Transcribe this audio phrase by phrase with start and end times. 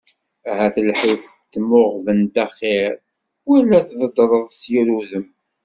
[0.51, 2.93] Ahat lḥif d timuɣbent axir,
[3.47, 5.25] wala ad teddreḍ s yir udem.